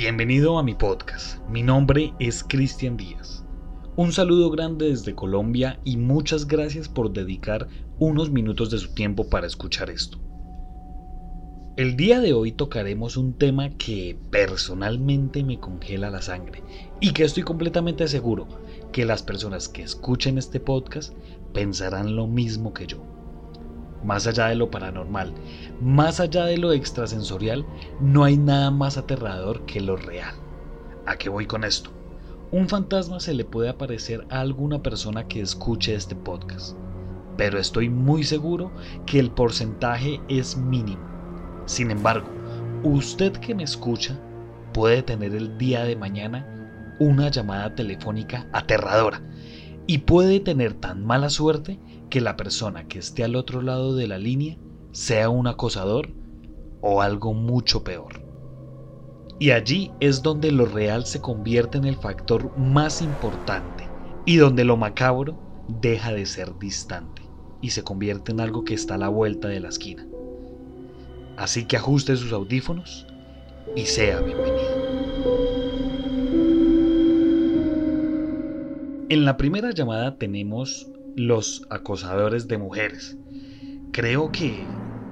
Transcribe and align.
Bienvenido 0.00 0.60
a 0.60 0.62
mi 0.62 0.76
podcast. 0.76 1.40
Mi 1.48 1.64
nombre 1.64 2.14
es 2.20 2.44
Cristian 2.44 2.96
Díaz. 2.96 3.44
Un 3.96 4.12
saludo 4.12 4.48
grande 4.48 4.90
desde 4.90 5.16
Colombia 5.16 5.80
y 5.82 5.96
muchas 5.96 6.46
gracias 6.46 6.88
por 6.88 7.12
dedicar 7.12 7.66
unos 7.98 8.30
minutos 8.30 8.70
de 8.70 8.78
su 8.78 8.94
tiempo 8.94 9.28
para 9.28 9.48
escuchar 9.48 9.90
esto. 9.90 10.20
El 11.76 11.96
día 11.96 12.20
de 12.20 12.32
hoy 12.32 12.52
tocaremos 12.52 13.16
un 13.16 13.36
tema 13.36 13.70
que 13.70 14.16
personalmente 14.30 15.42
me 15.42 15.58
congela 15.58 16.10
la 16.10 16.22
sangre 16.22 16.62
y 17.00 17.12
que 17.12 17.24
estoy 17.24 17.42
completamente 17.42 18.06
seguro 18.06 18.46
que 18.92 19.04
las 19.04 19.24
personas 19.24 19.68
que 19.68 19.82
escuchen 19.82 20.38
este 20.38 20.60
podcast 20.60 21.12
pensarán 21.52 22.14
lo 22.14 22.28
mismo 22.28 22.72
que 22.72 22.86
yo. 22.86 23.17
Más 24.04 24.26
allá 24.26 24.46
de 24.46 24.54
lo 24.54 24.70
paranormal, 24.70 25.34
más 25.80 26.20
allá 26.20 26.44
de 26.44 26.56
lo 26.56 26.72
extrasensorial, 26.72 27.66
no 28.00 28.24
hay 28.24 28.36
nada 28.36 28.70
más 28.70 28.96
aterrador 28.96 29.66
que 29.66 29.80
lo 29.80 29.96
real. 29.96 30.34
¿A 31.06 31.16
qué 31.16 31.28
voy 31.28 31.46
con 31.46 31.64
esto? 31.64 31.90
Un 32.50 32.68
fantasma 32.68 33.20
se 33.20 33.34
le 33.34 33.44
puede 33.44 33.68
aparecer 33.68 34.26
a 34.30 34.40
alguna 34.40 34.82
persona 34.82 35.26
que 35.26 35.40
escuche 35.40 35.94
este 35.94 36.14
podcast, 36.14 36.76
pero 37.36 37.58
estoy 37.58 37.88
muy 37.88 38.24
seguro 38.24 38.72
que 39.04 39.18
el 39.18 39.30
porcentaje 39.30 40.20
es 40.28 40.56
mínimo. 40.56 41.02
Sin 41.66 41.90
embargo, 41.90 42.28
usted 42.84 43.32
que 43.32 43.54
me 43.54 43.64
escucha 43.64 44.18
puede 44.72 45.02
tener 45.02 45.34
el 45.34 45.58
día 45.58 45.84
de 45.84 45.96
mañana 45.96 46.96
una 46.98 47.28
llamada 47.30 47.74
telefónica 47.74 48.48
aterradora 48.52 49.20
y 49.86 49.98
puede 49.98 50.40
tener 50.40 50.74
tan 50.74 51.04
mala 51.04 51.30
suerte 51.30 51.78
que 52.08 52.20
la 52.20 52.36
persona 52.36 52.86
que 52.86 52.98
esté 52.98 53.24
al 53.24 53.36
otro 53.36 53.62
lado 53.62 53.94
de 53.94 54.06
la 54.06 54.18
línea 54.18 54.56
sea 54.92 55.28
un 55.28 55.46
acosador 55.46 56.10
o 56.80 57.02
algo 57.02 57.34
mucho 57.34 57.84
peor. 57.84 58.22
Y 59.38 59.50
allí 59.50 59.92
es 60.00 60.22
donde 60.22 60.50
lo 60.50 60.66
real 60.66 61.06
se 61.06 61.20
convierte 61.20 61.78
en 61.78 61.84
el 61.84 61.96
factor 61.96 62.56
más 62.58 63.02
importante 63.02 63.88
y 64.24 64.36
donde 64.36 64.64
lo 64.64 64.76
macabro 64.76 65.38
deja 65.68 66.12
de 66.12 66.26
ser 66.26 66.58
distante 66.58 67.22
y 67.60 67.70
se 67.70 67.84
convierte 67.84 68.32
en 68.32 68.40
algo 68.40 68.64
que 68.64 68.74
está 68.74 68.94
a 68.94 68.98
la 68.98 69.08
vuelta 69.08 69.48
de 69.48 69.60
la 69.60 69.68
esquina. 69.68 70.06
Así 71.36 71.66
que 71.66 71.76
ajuste 71.76 72.16
sus 72.16 72.32
audífonos 72.32 73.06
y 73.76 73.86
sea 73.86 74.20
bienvenido. 74.20 74.88
En 79.10 79.24
la 79.24 79.36
primera 79.36 79.70
llamada 79.70 80.16
tenemos 80.18 80.90
los 81.18 81.66
acosadores 81.68 82.48
de 82.48 82.58
mujeres. 82.58 83.16
Creo 83.92 84.30
que 84.30 84.64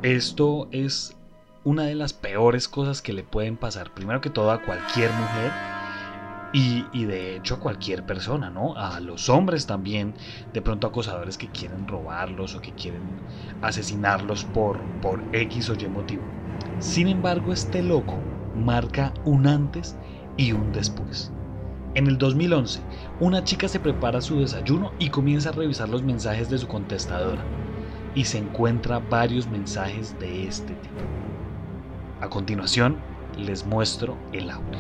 esto 0.03 0.69
es 0.71 1.17
una 1.65 1.85
de 1.85 1.97
las 1.97 2.13
peores 2.13 2.69
cosas 2.69 3.03
que 3.03 3.13
le 3.13 3.25
pueden 3.25 3.57
pasar, 3.57 3.93
primero 3.93 4.21
que 4.21 4.31
todo 4.31 4.53
a 4.53 4.63
cualquier 4.63 5.11
mujer 5.11 5.53
y, 6.53 7.05
de 7.05 7.37
hecho 7.37 7.57
a 7.57 7.61
cualquier 7.61 8.07
persona, 8.07 8.51
¿no? 8.51 8.77
A 8.77 9.01
los 9.01 9.29
hombres 9.29 9.67
también, 9.67 10.15
de 10.55 10.63
pronto 10.63 10.87
acosadores 10.87 11.37
que 11.37 11.51
quieren 11.51 11.87
robarlos 11.89 12.55
o 12.55 12.61
que 12.61 12.73
quieren 12.73 13.21
asesinarlos 13.61 14.45
por, 14.45 14.79
por 15.01 15.25
X 15.33 15.69
o 15.71 15.75
Y 15.75 15.89
motivo. 15.89 16.23
Sin 16.79 17.09
embargo, 17.09 17.53
este 17.53 17.83
loco 17.83 18.23
marca 18.55 19.13
un 19.25 19.47
antes 19.47 19.99
y 20.37 20.53
un 20.53 20.73
después. 20.73 21.36
En 21.97 22.07
el 22.09 22.19
2011, 22.19 22.81
una 23.21 23.43
chica 23.43 23.69
se 23.69 23.81
prepara 23.81 24.21
su 24.21 24.39
desayuno 24.39 24.93
y 24.99 25.09
comienza 25.09 25.49
a 25.49 25.53
revisar 25.53 25.89
los 25.89 26.03
mensajes 26.03 26.51
de 26.51 26.59
su 26.59 26.69
contestadora 26.69 27.41
y 28.15 28.27
se 28.27 28.37
encuentra 28.37 28.99
varios 28.99 29.49
mensajes 29.49 30.15
de 30.19 30.47
este 30.47 30.75
tipo. 30.75 31.01
A 32.21 32.29
continuación, 32.29 32.99
les 33.39 33.65
muestro 33.65 34.15
el 34.35 34.51
audio. 34.51 34.79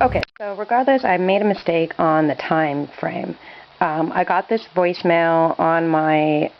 Okay, 0.00 0.22
so 0.38 0.54
regardless, 0.54 1.04
I 1.04 1.18
made 1.18 1.42
a 1.42 1.48
mistake 1.48 1.98
on 1.98 2.28
the 2.28 2.36
time 2.36 2.86
frame. 3.00 3.34
Um, 3.80 4.12
I 4.14 4.22
got 4.22 4.48
this 4.48 4.68
voicemail 4.76 5.58
on 5.58 5.88
my 5.88 6.52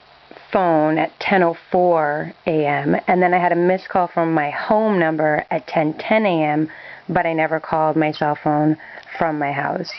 phone 0.53 0.99
at 0.99 1.19
10:04 1.21 2.35
a.m. 2.47 2.97
and 3.07 3.23
then 3.23 3.35
I 3.35 3.39
had 3.39 3.53
a 3.53 3.57
missed 3.57 3.89
call 3.89 4.07
from 4.09 4.33
my 4.33 4.51
home 4.51 4.99
number 4.99 5.45
at 5.51 5.67
10:10 5.67 6.27
a.m. 6.27 6.71
but 7.09 7.27
I 7.27 7.33
never 7.33 7.61
called 7.61 7.97
my 7.97 8.13
cell 8.13 8.37
phone 8.37 8.77
from 9.19 9.39
my 9.39 9.53
house. 9.53 9.91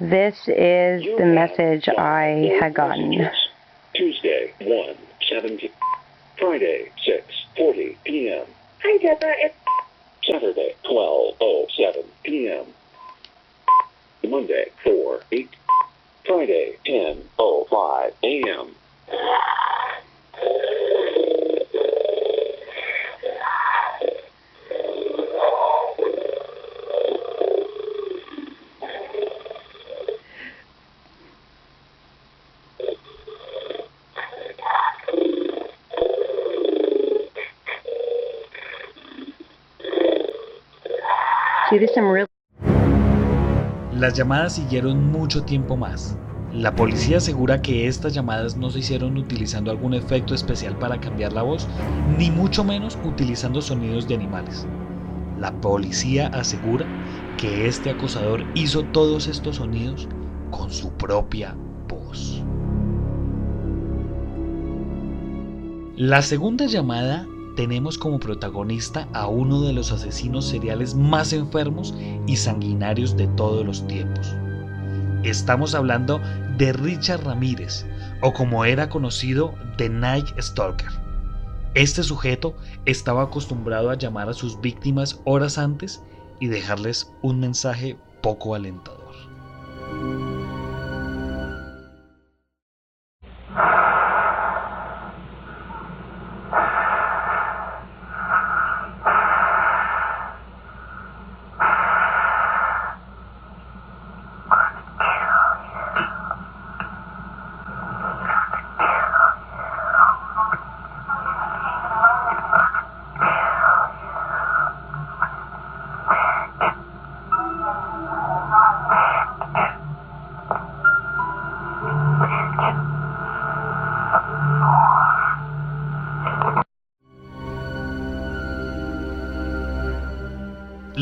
This 0.00 0.36
is 0.48 1.04
the 1.18 1.26
message 1.26 1.88
I 1.88 2.58
had 2.60 2.74
gotten. 2.74 3.30
Tuesday, 3.94 4.52
1, 4.60 4.96
17. 5.28 5.70
Friday, 6.36 6.90
6.40 7.06 7.96
p.m. 8.04 8.44
Hi, 8.82 8.98
Deborah. 8.98 9.34
It's 9.38 9.54
Saturday, 10.28 10.74
12.07 10.84 12.04
p.m. 12.24 12.66
Monday, 14.28 14.66
4, 14.82 15.20
8. 15.30 15.48
Friday, 16.26 16.76
10.05 16.86 18.12
a.m. 18.24 18.74
Las 43.92 44.14
llamadas 44.14 44.54
siguieron 44.54 45.10
mucho 45.10 45.42
tiempo 45.44 45.76
más. 45.76 46.16
La 46.54 46.76
policía 46.76 47.16
asegura 47.16 47.62
que 47.62 47.88
estas 47.88 48.14
llamadas 48.14 48.56
no 48.56 48.70
se 48.70 48.78
hicieron 48.78 49.16
utilizando 49.16 49.72
algún 49.72 49.92
efecto 49.92 50.36
especial 50.36 50.78
para 50.78 51.00
cambiar 51.00 51.32
la 51.32 51.42
voz, 51.42 51.66
ni 52.16 52.30
mucho 52.30 52.62
menos 52.62 52.96
utilizando 53.04 53.60
sonidos 53.60 54.06
de 54.06 54.14
animales. 54.14 54.64
La 55.40 55.50
policía 55.60 56.28
asegura 56.28 56.86
que 57.38 57.66
este 57.66 57.90
acosador 57.90 58.44
hizo 58.54 58.84
todos 58.84 59.26
estos 59.26 59.56
sonidos 59.56 60.08
con 60.52 60.70
su 60.70 60.92
propia 60.92 61.56
voz. 61.88 62.40
La 65.96 66.22
segunda 66.22 66.66
llamada 66.66 67.26
tenemos 67.56 67.98
como 67.98 68.20
protagonista 68.20 69.08
a 69.12 69.26
uno 69.26 69.62
de 69.62 69.72
los 69.72 69.90
asesinos 69.90 70.44
seriales 70.44 70.94
más 70.94 71.32
enfermos 71.32 71.96
y 72.28 72.36
sanguinarios 72.36 73.16
de 73.16 73.26
todos 73.26 73.66
los 73.66 73.84
tiempos. 73.88 74.36
Estamos 75.24 75.74
hablando 75.74 76.20
de 76.58 76.74
Richard 76.74 77.24
Ramírez, 77.24 77.86
o 78.20 78.34
como 78.34 78.66
era 78.66 78.90
conocido, 78.90 79.54
The 79.78 79.88
Night 79.88 80.38
Stalker. 80.38 80.90
Este 81.72 82.02
sujeto 82.02 82.54
estaba 82.84 83.22
acostumbrado 83.22 83.88
a 83.88 83.96
llamar 83.96 84.28
a 84.28 84.34
sus 84.34 84.60
víctimas 84.60 85.22
horas 85.24 85.56
antes 85.56 86.02
y 86.40 86.48
dejarles 86.48 87.10
un 87.22 87.40
mensaje 87.40 87.96
poco 88.22 88.54
alentador. 88.54 89.03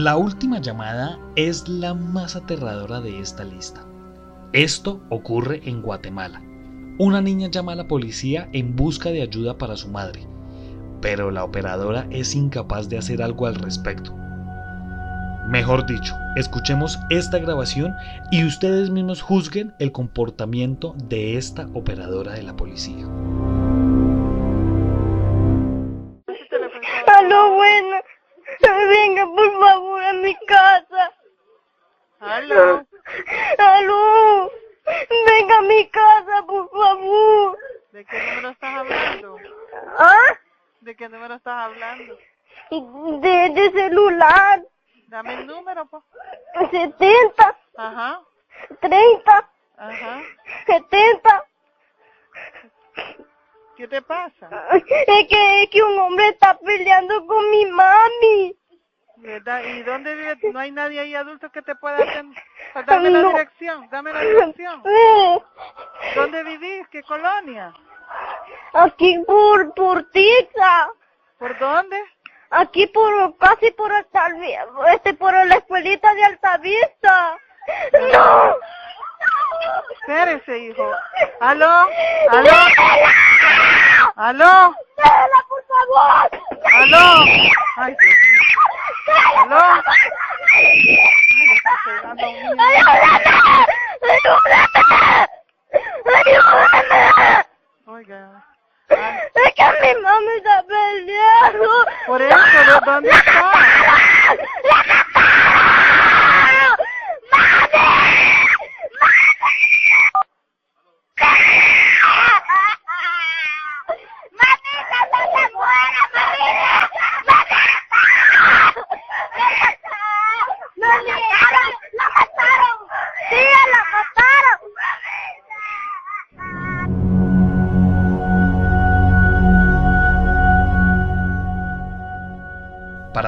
La 0.02 0.16
última 0.16 0.60
llamada 0.60 1.16
es 1.36 1.68
la 1.68 1.94
más 1.94 2.34
aterradora 2.34 3.00
de 3.00 3.20
esta 3.20 3.44
lista. 3.44 3.86
Esto 4.52 5.00
ocurre 5.10 5.60
en 5.64 5.80
Guatemala. 5.80 6.42
Una 6.98 7.20
niña 7.20 7.48
llama 7.48 7.70
a 7.70 7.76
la 7.76 7.86
policía 7.86 8.48
en 8.52 8.74
busca 8.74 9.10
de 9.10 9.22
ayuda 9.22 9.58
para 9.58 9.76
su 9.76 9.86
madre, 9.90 10.26
pero 11.00 11.30
la 11.30 11.44
operadora 11.44 12.08
es 12.10 12.34
incapaz 12.34 12.88
de 12.88 12.98
hacer 12.98 13.22
algo 13.22 13.46
al 13.46 13.54
respecto. 13.54 14.12
Mejor 15.48 15.86
dicho, 15.86 16.16
escuchemos 16.34 16.98
esta 17.08 17.38
grabación 17.38 17.94
y 18.32 18.44
ustedes 18.44 18.90
mismos 18.90 19.22
juzguen 19.22 19.72
el 19.78 19.92
comportamiento 19.92 20.96
de 21.06 21.36
esta 21.36 21.68
operadora 21.74 22.32
de 22.32 22.42
la 22.42 22.56
policía. 22.56 23.06
¿De 37.92 38.06
qué 38.06 38.18
número 38.22 38.48
estás 38.48 38.74
hablando? 38.74 39.38
¿Ah? 39.98 40.38
¿De 40.80 40.96
qué 40.96 41.08
número 41.10 41.34
estás 41.34 41.66
hablando? 41.66 42.18
De, 42.70 43.50
de 43.50 43.70
celular. 43.70 44.62
Dame 45.08 45.34
el 45.34 45.46
número, 45.46 45.84
pues. 45.86 46.02
70, 46.70 47.56
Ajá, 47.76 48.20
30, 48.80 49.50
ajá. 49.76 50.22
70. 50.66 51.44
¿Qué 53.76 53.88
te 53.88 54.00
pasa? 54.00 54.48
Es 54.72 54.84
que, 55.28 55.62
es 55.62 55.68
que 55.68 55.82
un 55.82 55.98
hombre 55.98 56.28
está 56.28 56.58
peleando 56.58 57.26
con 57.26 57.50
mi 57.50 57.66
mami. 57.66 58.56
¿Verdad? 59.16 59.64
¿Y 59.64 59.82
dónde 59.82 60.14
vive? 60.14 60.38
No 60.52 60.58
hay 60.58 60.70
nadie 60.72 61.00
ahí 61.00 61.14
adulto 61.14 61.50
que 61.52 61.60
te 61.60 61.74
pueda 61.74 61.96
atender. 61.96 62.42
Dame 62.86 63.10
la 63.10 63.22
dirección, 63.28 63.88
dame 63.90 64.12
la 64.14 64.20
dirección. 64.22 64.82
¿Dónde 66.14 66.42
vivís? 66.44 66.86
¿Qué 66.88 67.02
colonia? 67.02 67.72
Aquí 68.74 69.18
por, 69.26 69.74
por 69.74 70.10
Tiza. 70.10 70.88
¿Por 71.38 71.58
dónde? 71.58 72.02
Aquí 72.50 72.86
por, 72.88 73.36
casi 73.38 73.70
por 73.70 73.90
Altavista, 73.90 74.66
este, 74.94 75.14
por 75.14 75.32
la 75.32 75.54
escuelita 75.56 76.12
de 76.14 76.24
Altavista. 76.24 77.38
¡No! 78.12 78.56
Espérese, 80.00 80.58
hijo. 80.58 80.90
¿Aló? 81.40 81.88
¿Aló? 82.28 82.52
¿Aló? 84.16 84.74
¡Déjala, 84.96 85.44
por 85.48 85.64
favor! 85.66 86.30
¿Aló? 86.74 87.24
Ay, 87.76 87.96
Dios 88.00 88.18
mío. 88.28 88.40
¿Aló? 89.38 89.82
Ay, 90.54 90.66
le 90.84 91.54
está 91.54 91.70
pegando 91.84 92.24
a 92.24 92.28
un 92.28 92.34
niño. 92.34 92.62
¡Ayúdame! 94.02 95.28
¡Ayúdame! 96.14 97.46
Oiga. 97.86 98.44
Ay, 98.90 98.96
Es 99.34 99.54
mamá 100.22 100.36
está 100.36 100.64
peleando. 100.64 101.68
por 102.06 102.22
eso, 102.22 102.36
¿de 102.36 102.80
dónde 102.84 103.10
está? 103.10 103.52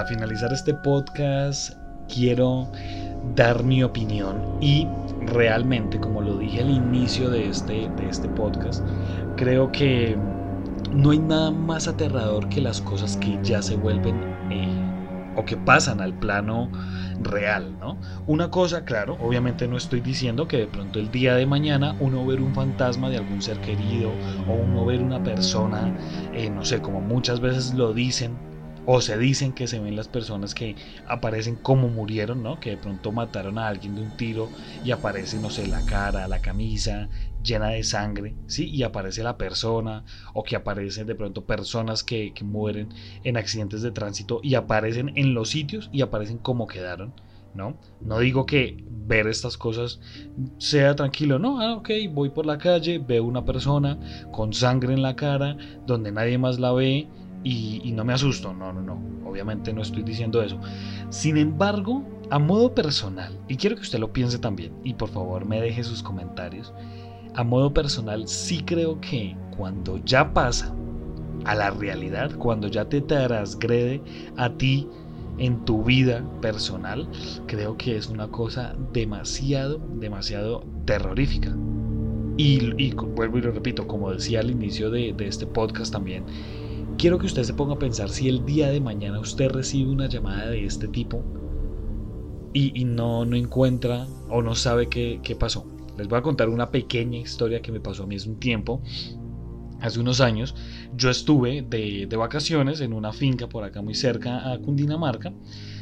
Finalizar 0.09 0.53
este 0.53 0.75
podcast, 0.75 1.79
quiero 2.13 2.69
dar 3.35 3.65
mi 3.65 3.83
opinión 3.83 4.59
y 4.61 4.87
realmente, 5.23 5.99
como 5.99 6.21
lo 6.21 6.37
dije 6.37 6.61
al 6.61 6.69
inicio 6.69 7.31
de 7.31 7.49
este, 7.49 7.89
de 7.97 8.09
este 8.11 8.29
podcast, 8.29 8.85
creo 9.37 9.73
que 9.73 10.19
no 10.93 11.11
hay 11.11 11.19
nada 11.19 11.51
más 11.51 11.89
aterrador 11.89 12.51
que 12.51 12.61
las 12.61 12.83
cosas 12.83 13.17
que 13.17 13.39
ya 13.43 13.63
se 13.63 13.77
vuelven 13.77 14.17
eh, 14.51 14.69
o 15.37 15.45
que 15.47 15.57
pasan 15.57 16.03
al 16.03 16.13
plano 16.13 16.71
real, 17.23 17.79
¿no? 17.81 17.97
Una 18.27 18.51
cosa, 18.51 18.85
claro, 18.85 19.17
obviamente 19.21 19.67
no 19.67 19.79
estoy 19.79 20.01
diciendo 20.01 20.47
que 20.47 20.59
de 20.59 20.67
pronto 20.67 20.99
el 20.99 21.11
día 21.11 21.35
de 21.35 21.47
mañana 21.47 21.97
uno 21.99 22.27
ver 22.27 22.43
un 22.43 22.55
fantasma 22.55 23.09
de 23.09 23.17
algún 23.17 23.41
ser 23.41 23.59
querido 23.61 24.11
o 24.47 24.53
uno 24.53 24.85
ver 24.85 25.03
una 25.03 25.23
persona, 25.23 25.97
eh, 26.35 26.51
no 26.51 26.63
sé, 26.63 26.81
como 26.83 27.01
muchas 27.01 27.41
veces 27.41 27.73
lo 27.73 27.95
dicen 27.95 28.54
o 28.87 29.01
se 29.01 29.19
dicen 29.19 29.53
que 29.53 29.67
se 29.67 29.79
ven 29.79 29.97
las 29.97 30.09
personas 30.09 30.55
que 30.55 30.77
aparecen 31.07 31.57
como 31.57 31.89
murieron, 31.89 32.43
¿no? 32.43 32.61
Que 32.61 32.71
de 32.71 32.77
pronto 32.77 33.13
mataron 33.13 33.59
a 33.59 33.69
alguien 33.69 33.95
de 33.95 34.03
un 34.03 34.17
tiro 34.17 34.51
y 34.85 34.91
aparece, 34.91 35.39
no 35.39 35.51
sé, 35.51 35.67
la 35.67 35.85
cara, 35.87 36.29
la 36.29 36.41
camisa 36.41 37.09
llena 37.43 37.69
de 37.69 37.85
sangre, 37.85 38.35
¿sí? 38.47 38.69
Y 38.69 38.83
aparece 38.83 39.23
la 39.23 39.37
persona 39.37 40.05
o 40.33 40.43
que 40.43 40.57
aparecen 40.57 41.07
de 41.07 41.15
pronto 41.15 41.45
personas 41.45 42.03
que, 42.03 42.33
que 42.35 42.45
mueren 42.45 42.89
en 43.23 43.37
accidentes 43.37 43.83
de 43.83 43.93
tránsito 43.93 44.41
y 44.43 44.55
aparecen 44.55 45.13
en 45.17 45.35
los 45.35 45.51
sitios 45.51 45.89
y 45.93 46.03
aparecen 46.03 46.39
como 46.39 46.67
quedaron, 46.67 47.15
¿no? 47.55 47.79
No 48.01 48.19
digo 48.19 48.47
que 48.47 48.85
ver 49.07 49.27
estas 49.27 49.57
cosas 49.57 50.01
sea 50.59 50.97
tranquilo, 50.97 51.39
no, 51.39 51.61
ah, 51.61 51.75
ok, 51.75 51.91
voy 52.11 52.31
por 52.31 52.47
la 52.47 52.59
calle, 52.59 52.99
veo 52.99 53.25
una 53.25 53.45
persona 53.45 53.99
con 54.31 54.53
sangre 54.53 54.95
en 54.95 55.03
la 55.03 55.17
cara, 55.17 55.57
donde 55.87 56.13
nadie 56.13 56.39
más 56.39 56.59
la 56.59 56.73
ve, 56.73 57.09
y, 57.45 57.93
no 57.93 58.05
me 58.05 58.15
asusto, 58.15 58.55
no, 58.55 58.73
no, 58.73 58.81
no, 58.81 58.99
obviamente 59.27 59.73
no 59.73 59.83
estoy 59.83 60.03
diciendo 60.03 60.43
eso. 60.43 60.59
Sin 61.11 61.37
embargo, 61.37 62.03
a 62.31 62.39
modo 62.39 62.75
personal, 62.75 63.39
y 63.49 63.57
quiero 63.57 63.77
que 63.77 63.83
usted 63.83 63.99
lo 63.99 64.13
piense 64.13 64.39
también, 64.39 64.73
y 64.83 64.95
por 64.95 65.11
favor 65.11 65.45
me 65.45 65.61
deje 65.61 65.85
sus 65.85 66.03
comentarios, 66.03 66.73
a 67.35 67.45
modo 67.45 67.73
personal 67.75 68.27
sí 68.27 68.63
creo 68.65 69.01
que 69.01 69.37
cuando 69.57 70.03
ya 70.05 70.33
pasa 70.33 70.75
a 71.45 71.55
la 71.55 71.71
realidad, 71.71 72.35
cuando 72.39 72.69
ya 72.69 72.87
te 72.87 73.03
transgrede 73.03 74.01
a 74.37 74.51
ti 74.51 74.89
en 75.37 75.65
tu 75.65 75.83
vida 75.85 76.25
personal, 76.41 77.09
creo 77.47 77.77
que 77.77 77.97
es 77.97 78.09
una 78.09 78.29
cosa 78.29 78.75
demasiado, 78.93 79.81
demasiado 79.97 80.65
terrorífica. 80.87 81.55
Y, 82.37 82.83
y 82.83 82.93
vuelvo 82.93 83.39
y 83.39 83.43
lo 83.43 83.53
repito, 83.53 83.87
como 83.87 84.11
decía 84.13 84.41
al 84.41 84.51
inicio 84.51 84.91
de, 84.91 85.13
de 85.13 85.27
este 85.27 85.47
podcast 85.47 85.93
también, 85.93 86.25
quiero 86.99 87.19
que 87.19 87.27
usted 87.27 87.43
se 87.43 87.55
ponga 87.55 87.75
a 87.75 87.79
pensar 87.79 88.09
si 88.09 88.29
el 88.29 88.45
día 88.45 88.71
de 88.71 88.81
mañana 88.81 89.21
usted 89.21 89.51
recibe 89.51 89.91
una 89.91 90.09
llamada 90.09 90.49
de 90.49 90.65
este 90.65 90.89
tipo 90.89 91.23
y, 92.53 92.85
no, 92.85 93.25
no 93.25 93.35
encuentra 93.35 94.07
o 94.31 94.41
no 94.41 94.55
sabe 94.55 94.89
qué, 94.89 95.19
qué, 95.25 95.35
pasó. 95.35 95.67
Les 95.99 96.07
voy 96.07 96.19
a 96.19 96.23
contar 96.23 96.49
una 96.49 96.71
pequeña 96.71 97.19
historia 97.19 97.61
que 97.61 97.73
me 97.73 97.81
pasó 97.81 98.05
a 98.05 98.07
mí 98.07 98.15
hace 98.15 98.29
un 98.29 98.39
tiempo. 98.39 98.81
Hace 99.81 99.99
unos 99.99 100.21
años 100.21 100.55
yo 100.97 101.11
estuve 101.11 101.63
de, 101.63 102.07
de 102.07 102.17
vacaciones 102.17 102.81
en 102.81 102.93
una 102.93 103.13
finca 103.13 103.49
por 103.49 103.65
acá 103.65 103.83
muy 103.83 103.95
cerca 103.95 104.53
a 104.53 104.59
Cundinamarca. 104.59 105.33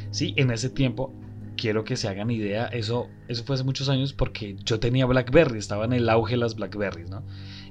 Sí, 0.09 0.33
en 0.35 0.49
ese 0.49 0.71
tiempo 0.71 1.13
quiero 1.55 1.83
que 1.83 1.95
se 1.95 2.07
hagan 2.07 2.31
idea, 2.31 2.65
eso, 2.67 3.07
eso 3.27 3.43
fue 3.43 3.55
hace 3.55 3.63
muchos 3.63 3.89
años 3.89 4.13
porque 4.13 4.55
yo 4.65 4.79
tenía 4.79 5.05
Blackberry, 5.05 5.59
estaba 5.59 5.85
en 5.85 5.93
el 5.93 6.09
auge 6.09 6.31
de 6.31 6.37
las 6.37 6.55
Blackberries, 6.55 7.09
¿no? 7.09 7.23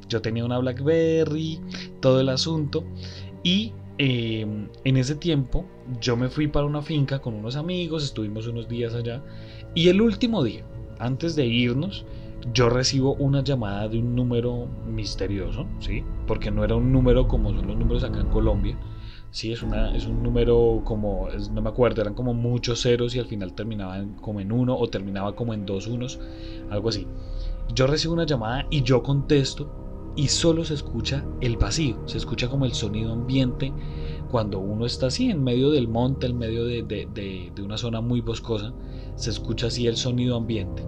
Yo 0.09 0.23
tenía 0.23 0.45
una 0.45 0.59
Blackberry, 0.59 1.61
todo 2.01 2.21
el 2.21 2.29
asunto, 2.29 2.85
y 3.43 3.73
eh, 3.99 4.47
en 4.85 4.97
ese 4.97 5.15
tiempo 5.15 5.65
yo 6.01 6.17
me 6.17 6.29
fui 6.29 6.47
para 6.47 6.67
una 6.67 6.83
finca 6.83 7.21
con 7.21 7.35
unos 7.35 7.57
amigos, 7.57 8.05
estuvimos 8.05 8.47
unos 8.47 8.69
días 8.69 8.95
allá, 8.95 9.23
y 9.75 9.89
el 9.89 10.01
último 10.01 10.43
día, 10.43 10.65
antes 10.99 11.37
de 11.37 11.47
irnos, 11.47 12.05
yo 12.53 12.69
recibo 12.69 13.15
una 13.15 13.43
llamada 13.43 13.89
de 13.89 13.99
un 13.99 14.15
número 14.17 14.67
misterioso, 14.87 15.67
¿sí? 15.79 16.03
Porque 16.27 16.51
no 16.51 16.65
era 16.65 16.75
un 16.75 16.91
número 16.91 17.29
como 17.29 17.55
son 17.55 17.67
los 17.69 17.77
números 17.77 18.03
acá 18.03 18.21
en 18.21 18.29
Colombia, 18.29 18.77
Sí, 19.33 19.51
es, 19.51 19.63
una, 19.63 19.97
es 19.97 20.07
un 20.07 20.23
número 20.23 20.83
como, 20.85 21.27
no 21.53 21.63
me 21.63 21.71
acuerdo, 21.71 22.03
eran 22.03 22.13
como 22.13 22.35
muchos 22.35 22.83
ceros 22.83 23.17
y 23.17 23.19
al 23.19 23.25
final 23.25 23.55
terminaban 23.55 24.13
como 24.17 24.41
en 24.41 24.53
uno 24.53 24.77
o 24.77 24.91
terminaba 24.91 25.35
como 25.35 25.55
en 25.55 25.65
dos 25.65 25.87
unos, 25.87 26.21
algo 26.69 26.91
así. 26.91 27.07
Yo 27.75 27.87
recibo 27.87 28.13
una 28.13 28.27
llamada 28.27 28.67
y 28.69 28.83
yo 28.83 29.03
contesto 29.03 29.92
y 30.15 30.29
solo 30.29 30.65
se 30.65 30.75
escucha 30.75 31.25
el 31.41 31.57
vacío, 31.57 31.97
se 32.07 32.19
escucha 32.19 32.49
como 32.49 32.65
el 32.65 32.73
sonido 32.73 33.13
ambiente 33.13 33.73
cuando 34.31 34.59
uno 34.59 34.87
está 34.87 35.07
así 35.07 35.31
en 35.31 35.43
medio 35.43 35.71
del 35.71 35.89
monte, 35.89 36.27
en 36.27 36.39
medio 36.39 36.65
de, 36.65 36.83
de, 36.83 37.09
de, 37.13 37.53
de 37.55 37.63
una 37.63 37.77
zona 37.77 38.01
muy 38.01 38.21
boscosa, 38.21 38.73
se 39.15 39.31
escucha 39.31 39.67
así 39.67 39.87
el 39.87 39.97
sonido 39.97 40.37
ambiente. 40.37 40.83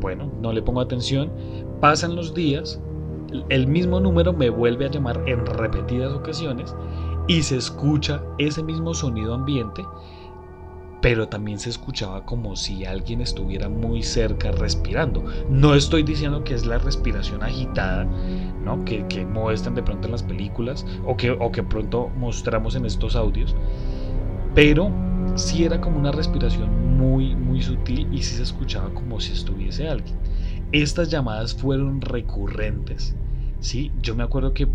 Bueno, 0.00 0.30
no 0.40 0.52
le 0.52 0.62
pongo 0.62 0.80
atención, 0.80 1.30
pasan 1.80 2.16
los 2.16 2.34
días, 2.34 2.80
el 3.48 3.66
mismo 3.66 4.00
número 4.00 4.32
me 4.32 4.50
vuelve 4.50 4.86
a 4.86 4.90
llamar 4.90 5.22
en 5.26 5.44
repetidas 5.46 6.12
ocasiones 6.12 6.74
y 7.28 7.42
se 7.42 7.56
escucha 7.56 8.22
ese 8.38 8.62
mismo 8.62 8.94
sonido 8.94 9.34
ambiente, 9.34 9.84
pero 11.00 11.28
también 11.28 11.58
se 11.58 11.70
escuchaba 11.70 12.24
como 12.24 12.56
si 12.56 12.84
alguien 12.84 13.20
estuviera 13.20 13.68
muy 13.68 14.02
cerca 14.02 14.50
respirando. 14.50 15.24
No 15.48 15.74
estoy 15.74 16.02
diciendo 16.02 16.42
que 16.44 16.54
es 16.54 16.66
la 16.66 16.78
respiración 16.78 17.42
agitada, 17.42 18.04
¿no? 18.64 18.84
que, 18.84 19.06
que 19.06 19.24
muestran 19.24 19.74
de 19.74 19.82
pronto 19.82 20.08
en 20.08 20.12
las 20.12 20.22
películas 20.22 20.86
o 21.04 21.16
que, 21.16 21.30
o 21.30 21.52
que 21.52 21.62
pronto 21.62 22.08
mostramos 22.16 22.74
en 22.76 22.86
estos 22.86 23.14
audios, 23.14 23.54
pero 24.54 24.90
sí 25.34 25.64
era 25.64 25.80
como 25.80 25.98
una 25.98 26.12
respiración 26.12 26.96
muy, 26.96 27.34
muy 27.34 27.60
sutil 27.62 28.08
y 28.12 28.22
sí 28.22 28.36
se 28.36 28.42
escuchaba 28.42 28.92
como 28.94 29.20
si 29.20 29.32
estuviese 29.32 29.88
alguien. 29.88 30.16
Estas 30.72 31.10
llamadas 31.10 31.54
fueron 31.54 32.00
recurrentes. 32.00 33.14
Sí, 33.60 33.92
yo 34.02 34.14
me 34.14 34.22
acuerdo 34.22 34.52
que 34.52 34.68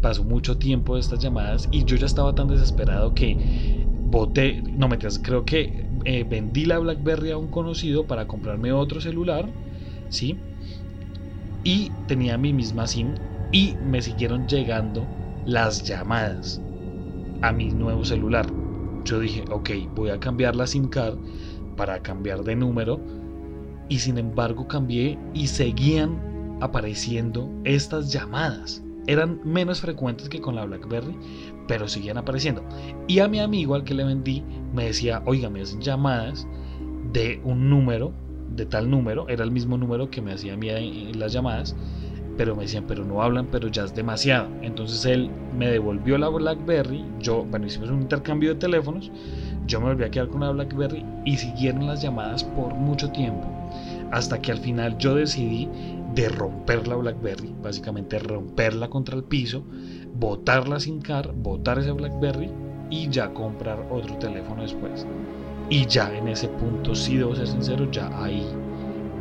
pasó 0.00 0.24
mucho 0.24 0.58
tiempo 0.58 0.94
de 0.94 1.00
estas 1.00 1.20
llamadas 1.20 1.68
y 1.70 1.84
yo 1.84 1.96
ya 1.96 2.06
estaba 2.06 2.34
tan 2.34 2.48
desesperado 2.48 3.14
que 3.14 3.36
boté, 4.10 4.62
no 4.76 4.88
me 4.88 4.98
creo 4.98 5.44
que 5.44 5.86
eh, 6.04 6.24
vendí 6.24 6.64
la 6.64 6.78
BlackBerry 6.78 7.30
a 7.30 7.38
un 7.38 7.48
conocido 7.48 8.06
para 8.06 8.26
comprarme 8.26 8.72
otro 8.72 9.00
celular, 9.00 9.50
¿sí? 10.08 10.38
Y 11.64 11.90
tenía 12.06 12.38
mi 12.38 12.52
misma 12.52 12.86
SIM 12.86 13.14
y 13.52 13.76
me 13.82 14.00
siguieron 14.02 14.46
llegando 14.46 15.06
las 15.44 15.82
llamadas 15.82 16.60
a 17.42 17.52
mi 17.52 17.70
nuevo 17.70 18.04
celular. 18.04 18.46
Yo 19.04 19.20
dije, 19.20 19.44
ok, 19.50 19.70
voy 19.94 20.10
a 20.10 20.20
cambiar 20.20 20.56
la 20.56 20.66
SIM 20.66 20.88
card 20.88 21.18
para 21.76 22.02
cambiar 22.02 22.42
de 22.44 22.56
número 22.56 23.00
y 23.88 23.98
sin 23.98 24.18
embargo 24.18 24.68
cambié 24.68 25.18
y 25.34 25.46
seguían 25.46 26.20
apareciendo 26.60 27.50
estas 27.64 28.12
llamadas. 28.12 28.82
Eran 29.06 29.40
menos 29.44 29.80
frecuentes 29.80 30.28
que 30.28 30.40
con 30.40 30.54
la 30.56 30.66
BlackBerry, 30.66 31.16
pero 31.68 31.86
seguían 31.86 32.18
apareciendo. 32.18 32.64
Y 33.06 33.20
a 33.20 33.28
mi 33.28 33.38
amigo 33.38 33.76
al 33.76 33.84
que 33.84 33.94
le 33.94 34.02
vendí 34.02 34.42
me 34.74 34.86
decía, 34.86 35.22
oiga, 35.26 35.48
me 35.48 35.60
hacen 35.60 35.80
llamadas 35.80 36.48
de 37.12 37.40
un 37.44 37.70
número, 37.70 38.12
de 38.56 38.66
tal 38.66 38.90
número, 38.90 39.28
era 39.28 39.44
el 39.44 39.52
mismo 39.52 39.78
número 39.78 40.10
que 40.10 40.20
me 40.20 40.32
hacía 40.32 40.54
a 40.54 40.56
mí 40.56 41.12
las 41.14 41.32
llamadas, 41.32 41.76
pero 42.36 42.56
me 42.56 42.62
decían, 42.62 42.84
pero 42.88 43.04
no 43.04 43.22
hablan, 43.22 43.46
pero 43.50 43.68
ya 43.68 43.84
es 43.84 43.94
demasiado. 43.94 44.48
Entonces 44.62 45.04
él 45.04 45.30
me 45.56 45.68
devolvió 45.68 46.18
la 46.18 46.28
BlackBerry, 46.28 47.04
yo, 47.20 47.44
bueno, 47.44 47.66
hicimos 47.66 47.90
un 47.90 48.02
intercambio 48.02 48.54
de 48.54 48.60
teléfonos, 48.60 49.10
yo 49.66 49.80
me 49.80 49.86
volví 49.88 50.04
a 50.04 50.10
quedar 50.10 50.28
con 50.28 50.40
la 50.40 50.50
BlackBerry 50.50 51.04
y 51.24 51.36
siguieron 51.36 51.86
las 51.86 52.02
llamadas 52.02 52.42
por 52.42 52.74
mucho 52.74 53.10
tiempo, 53.10 53.46
hasta 54.10 54.40
que 54.40 54.52
al 54.52 54.58
final 54.58 54.96
yo 54.98 55.14
decidí 55.14 55.68
de 56.14 56.28
romper 56.30 56.88
la 56.88 56.96
BlackBerry, 56.96 57.54
básicamente 57.62 58.18
romperla 58.18 58.88
contra 58.88 59.16
el 59.16 59.24
piso, 59.24 59.64
botarla 60.18 60.80
sin 60.80 61.00
car, 61.00 61.32
botar 61.32 61.78
esa 61.78 61.92
BlackBerry 61.92 62.50
y 62.90 63.08
ya 63.08 63.32
comprar 63.32 63.86
otro 63.90 64.16
teléfono 64.16 64.62
después. 64.62 65.06
Y 65.70 65.86
ya 65.86 66.14
en 66.16 66.28
ese 66.28 66.48
punto, 66.48 66.94
si 66.94 67.16
debo 67.16 67.34
ser 67.34 67.46
sincero, 67.46 67.90
ya 67.90 68.10
ahí 68.22 68.46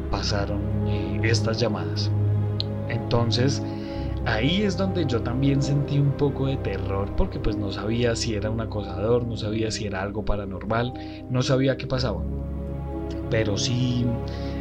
pasaron 0.10 0.62
eh, 0.88 1.20
estas 1.24 1.60
llamadas. 1.60 2.10
Entonces, 2.89 3.62
ahí 4.25 4.62
es 4.62 4.77
donde 4.77 5.06
yo 5.06 5.22
también 5.22 5.62
sentí 5.62 6.00
un 6.00 6.12
poco 6.12 6.48
de 6.48 6.58
terror 6.58 7.13
porque 7.18 7.39
pues 7.39 7.58
no 7.58 7.72
sabía 7.72 8.16
si 8.16 8.36
era 8.36 8.50
un 8.50 8.62
acosador, 8.62 9.25
no 9.27 9.36
sabía 9.36 9.72
si 9.72 9.86
era 9.86 10.01
algo 10.01 10.24
paranormal, 10.24 10.94
no 11.30 11.42
sabía 11.42 11.77
qué 11.77 11.86
pasaba. 11.86 12.24
Pero 13.30 13.58
sí, 13.58 14.06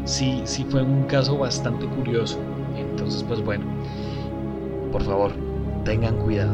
sí, 0.05 0.43
sí 0.45 0.66
fue 0.69 0.83
un 0.83 1.05
caso 1.05 1.38
bastante 1.38 1.87
curioso. 1.87 2.38
Entonces, 2.76 3.23
pues 3.23 3.40
bueno, 3.43 3.64
por 4.90 5.02
favor, 5.02 5.33
tengan 5.87 6.16
cuidado. 6.16 6.52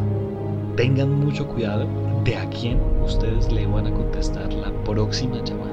Tengan 0.76 1.10
mucho 1.24 1.48
cuidado 1.48 1.88
de 2.22 2.36
a 2.36 2.48
quién 2.50 2.78
ustedes 3.02 3.50
le 3.50 3.66
van 3.66 3.86
a 3.86 3.90
contestar 3.90 4.52
la 4.52 4.70
próxima 4.84 5.42
llamada. 5.42 5.72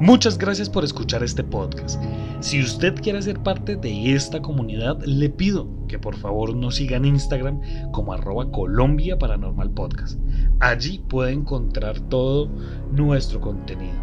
Muchas 0.00 0.36
gracias 0.36 0.68
por 0.68 0.84
escuchar 0.84 1.22
este 1.22 1.44
podcast. 1.44 2.02
Si 2.40 2.60
usted 2.60 2.94
quiere 3.00 3.22
ser 3.22 3.38
parte 3.40 3.76
de 3.76 4.14
esta 4.14 4.40
comunidad, 4.40 5.00
le 5.04 5.28
pido 5.28 5.68
que 5.86 5.98
por 5.98 6.16
favor 6.16 6.56
nos 6.56 6.76
siga 6.76 6.96
en 6.96 7.04
Instagram 7.04 7.60
como 7.92 8.14
arroba 8.14 8.50
Colombia 8.50 9.18
Paranormal 9.18 9.70
Podcast. 9.70 10.18
Allí 10.60 10.98
puede 11.08 11.32
encontrar 11.32 12.00
todo 12.00 12.48
nuestro 12.90 13.40
contenido. 13.40 13.94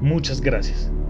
Muchas 0.00 0.40
gracias. 0.40 0.90